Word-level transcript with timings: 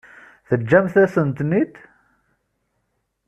Teǧǧamt-asent-ten-id? 0.47 1.73